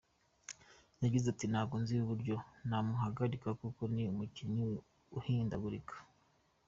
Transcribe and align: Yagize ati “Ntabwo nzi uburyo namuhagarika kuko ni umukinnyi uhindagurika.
Yagize 1.03 1.25
ati 1.29 1.45
“Ntabwo 1.51 1.75
nzi 1.81 1.93
uburyo 2.03 2.35
namuhagarika 2.69 3.49
kuko 3.61 3.81
ni 3.93 4.03
umukinnyi 4.11 4.65
uhindagurika. 5.19 5.95